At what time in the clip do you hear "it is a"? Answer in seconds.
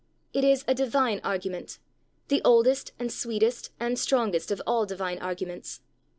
0.33-0.73